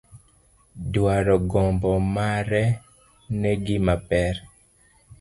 [0.93, 2.63] Dwaro gombo mare
[3.39, 4.35] ne gima ber.